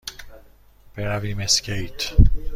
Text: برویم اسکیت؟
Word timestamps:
برویم 0.95 1.39
اسکیت؟ 1.39 2.01